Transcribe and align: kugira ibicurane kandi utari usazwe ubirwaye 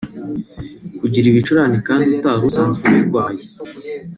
kugira 0.99 1.25
ibicurane 1.27 1.77
kandi 1.87 2.05
utari 2.15 2.41
usazwe 2.49 2.81
ubirwaye 2.89 3.41